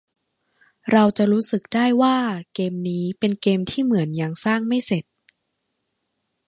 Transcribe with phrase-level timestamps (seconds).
[0.91, 2.17] เราจะรู้สึกได้ว่า
[2.53, 5.03] เกมนี้เป็นเกมที่เหมือนยังสร้างไม่เสร็จ